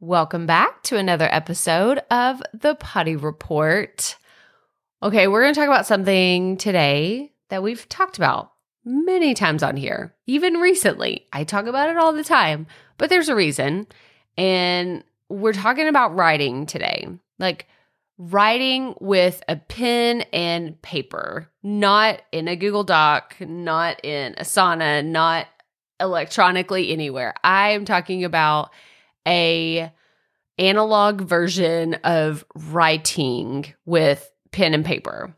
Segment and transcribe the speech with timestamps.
[0.00, 4.16] Welcome back to another episode of the Putty Report.
[5.02, 8.52] Okay, we're going to talk about something today that we've talked about
[8.84, 11.26] many times on here, even recently.
[11.32, 13.88] I talk about it all the time, but there's a reason.
[14.36, 17.08] And we're talking about writing today.
[17.40, 17.66] Like,
[18.18, 25.48] writing with a pen and paper, not in a Google Doc, not in Asana, not
[25.98, 27.34] electronically anywhere.
[27.42, 28.70] I am talking about
[29.28, 29.92] a
[30.58, 35.34] analog version of writing with pen and paper.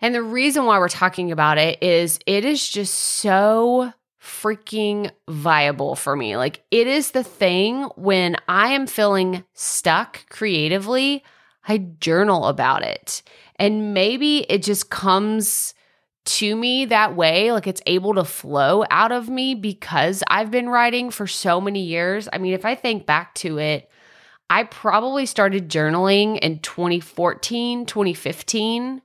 [0.00, 5.94] And the reason why we're talking about it is it is just so freaking viable
[5.96, 6.36] for me.
[6.36, 11.24] Like it is the thing when I am feeling stuck creatively,
[11.66, 13.22] I journal about it.
[13.56, 15.74] And maybe it just comes
[16.24, 17.52] to me that way.
[17.52, 21.82] Like it's able to flow out of me because I've been writing for so many
[21.82, 22.28] years.
[22.32, 23.90] I mean, if I think back to it,
[24.48, 29.02] I probably started journaling in 2014, 2015.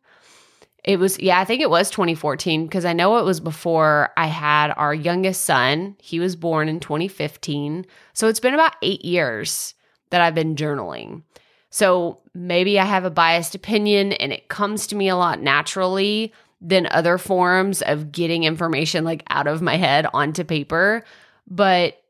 [0.84, 4.28] It was, yeah, I think it was 2014 because I know it was before I
[4.28, 5.96] had our youngest son.
[6.00, 7.86] He was born in 2015.
[8.14, 9.74] So it's been about eight years
[10.10, 11.24] that I've been journaling.
[11.70, 16.32] So maybe I have a biased opinion and it comes to me a lot naturally
[16.62, 21.04] than other forms of getting information like out of my head onto paper.
[21.48, 22.02] But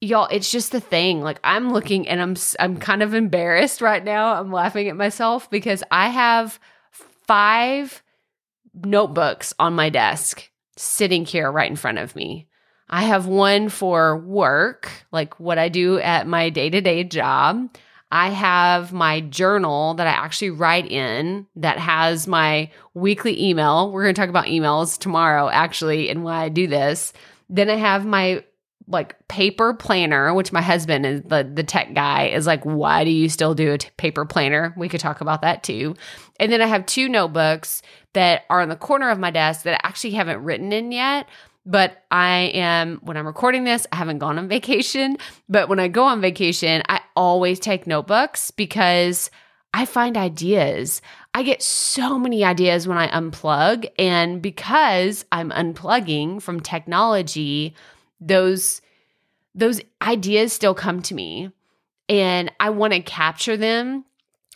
[0.00, 1.20] y'all, it's just the thing.
[1.20, 4.34] Like I'm looking and I'm I'm kind of embarrassed right now.
[4.34, 6.58] I'm laughing at myself because I have
[7.26, 8.02] five
[8.74, 12.48] notebooks on my desk sitting here right in front of me.
[12.88, 17.76] I have one for work, like what I do at my day-to-day job.
[18.12, 23.92] I have my journal that I actually write in that has my weekly email.
[23.92, 27.12] We're going to talk about emails tomorrow, actually, and why I do this.
[27.48, 28.44] Then I have my
[28.88, 33.10] like paper planner, which my husband is the, the tech guy is like, why do
[33.10, 34.74] you still do a t- paper planner?
[34.76, 35.94] We could talk about that too.
[36.40, 37.82] And then I have two notebooks
[38.14, 41.28] that are in the corner of my desk that I actually haven't written in yet.
[41.70, 45.16] But I am, when I'm recording this, I haven't gone on vacation.
[45.48, 49.30] But when I go on vacation, I always take notebooks because
[49.72, 51.00] I find ideas.
[51.32, 53.88] I get so many ideas when I unplug.
[54.00, 57.76] And because I'm unplugging from technology,
[58.20, 58.82] those
[59.54, 61.50] those ideas still come to me
[62.08, 64.04] and I want to capture them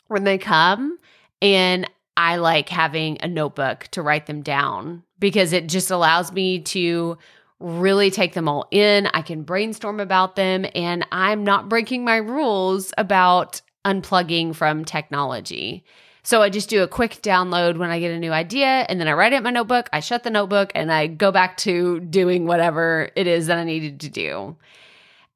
[0.06, 0.98] when they come
[1.42, 6.58] and I like having a notebook to write them down because it just allows me
[6.58, 7.16] to
[7.58, 9.06] really take them all in.
[9.14, 15.82] I can brainstorm about them and I'm not breaking my rules about unplugging from technology.
[16.24, 19.08] So I just do a quick download when I get a new idea and then
[19.08, 22.00] I write it in my notebook, I shut the notebook and I go back to
[22.00, 24.58] doing whatever it is that I needed to do.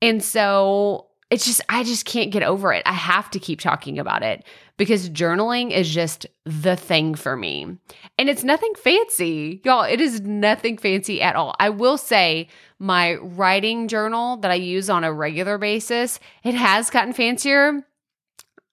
[0.02, 2.82] And so it's just, I just can't get over it.
[2.86, 4.44] I have to keep talking about it
[4.78, 7.76] because journaling is just the thing for me.
[8.18, 9.60] And it's nothing fancy.
[9.64, 11.54] Y'all, it is nothing fancy at all.
[11.60, 16.88] I will say my writing journal that I use on a regular basis, it has
[16.88, 17.84] gotten fancier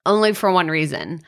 [0.05, 1.21] only for one reason.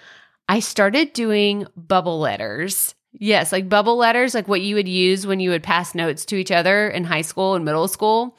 [0.47, 2.95] I started doing bubble letters.
[3.11, 6.35] Yes, like bubble letters, like what you would use when you would pass notes to
[6.35, 8.37] each other in high school and middle school.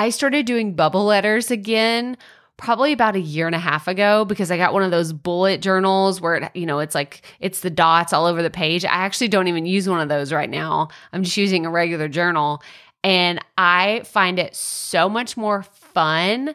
[0.00, 2.16] I started doing bubble letters again
[2.56, 5.60] probably about a year and a half ago because I got one of those bullet
[5.60, 8.86] journals where it, you know it's like it's the dots all over the page.
[8.86, 10.88] I actually don't even use one of those right now.
[11.12, 12.62] I'm just using a regular journal
[13.04, 16.54] and I find it so much more fun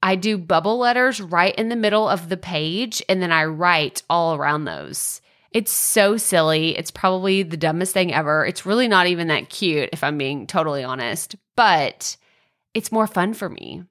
[0.00, 4.04] I do bubble letters right in the middle of the page and then I write
[4.08, 5.20] all around those.
[5.50, 6.78] It's so silly.
[6.78, 8.46] It's probably the dumbest thing ever.
[8.46, 12.16] It's really not even that cute if I'm being totally honest, but
[12.76, 13.82] it's more fun for me.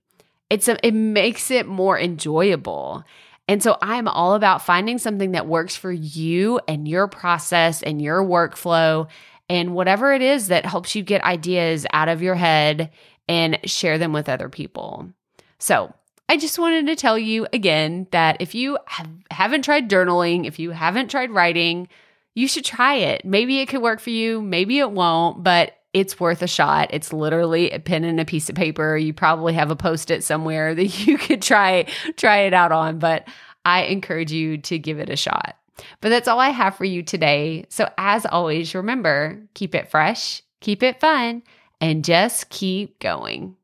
[0.51, 3.03] It's a, it makes it more enjoyable.
[3.47, 7.99] And so I'm all about finding something that works for you and your process and
[7.99, 9.07] your workflow
[9.49, 12.91] and whatever it is that helps you get ideas out of your head
[13.27, 15.09] and share them with other people.
[15.57, 15.91] So,
[16.27, 20.57] I just wanted to tell you again that if you have, haven't tried journaling, if
[20.57, 21.87] you haven't tried writing,
[22.33, 23.25] you should try it.
[23.25, 26.89] Maybe it could work for you, maybe it won't, but it's worth a shot.
[26.91, 28.97] It's literally a pen and a piece of paper.
[28.97, 31.87] You probably have a post-it somewhere that you could try
[32.17, 33.27] try it out on, but
[33.63, 35.55] I encourage you to give it a shot.
[36.01, 37.65] But that's all I have for you today.
[37.69, 41.43] So as always, remember, keep it fresh, keep it fun,
[41.79, 43.55] and just keep going.